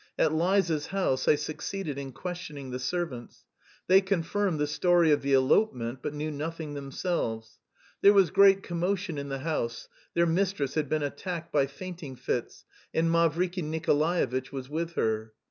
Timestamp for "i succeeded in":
1.27-2.11